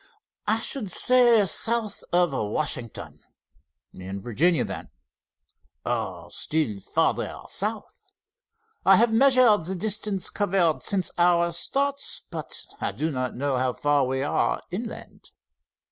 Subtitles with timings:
[0.47, 3.19] "I should say, south of Washington."
[3.93, 4.89] "In Virginia, then?"
[5.85, 8.09] "Or still farther south.
[8.83, 12.01] I have measured the distance covered since our start,
[12.31, 15.29] but I do not know how far we are inland."